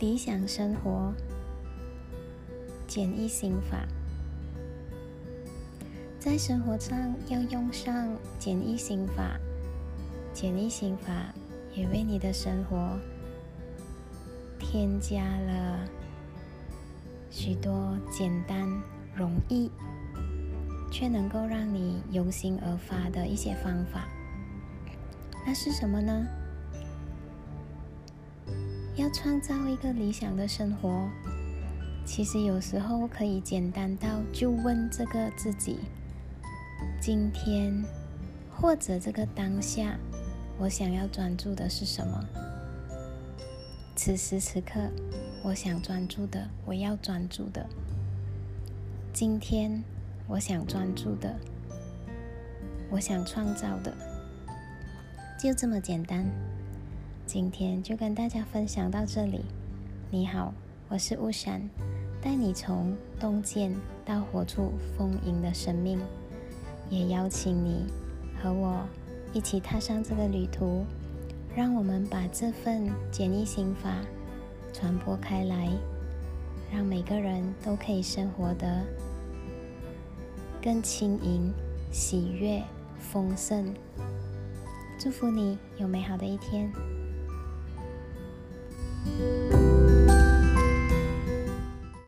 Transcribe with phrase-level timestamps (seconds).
[0.00, 1.12] 理想生活
[2.86, 3.84] 简易心法，
[6.20, 9.36] 在生活上要用上简易心法。
[10.32, 11.34] 简易心法
[11.74, 12.96] 也为你的生活
[14.60, 15.84] 添加了
[17.28, 18.68] 许多简单、
[19.16, 19.68] 容易，
[20.92, 24.06] 却能够让你由心而发的一些方法。
[25.44, 26.24] 那是什么呢？
[28.98, 31.08] 要创造一个理想的生活，
[32.04, 35.78] 其实有时候可以简单到就问这个自己：
[37.00, 37.80] 今天
[38.50, 39.96] 或者这个当下，
[40.58, 42.24] 我想要专注的是什么？
[43.94, 44.80] 此时此刻，
[45.44, 47.64] 我想专注的，我要专注的。
[49.12, 49.80] 今天
[50.26, 51.36] 我想专注的，
[52.90, 53.96] 我想创造的，
[55.40, 56.28] 就这么简单。
[57.28, 59.44] 今天就跟大家分享到这里。
[60.10, 60.50] 你好，
[60.88, 61.60] 我是巫山，
[62.22, 63.70] 带你从洞见
[64.02, 66.00] 到活出丰盈的生命。
[66.88, 67.84] 也邀请你
[68.42, 68.82] 和我
[69.34, 70.86] 一起踏上这个旅途，
[71.54, 73.98] 让我们把这份简易心法
[74.72, 75.68] 传播开来，
[76.72, 78.82] 让每个人都可以生活得
[80.62, 81.52] 更轻盈、
[81.92, 82.62] 喜悦、
[82.98, 83.70] 丰盛。
[84.98, 86.72] 祝福你有美好的一天。
[89.16, 89.47] Thank you.